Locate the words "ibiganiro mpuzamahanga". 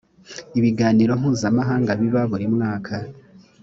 0.59-1.91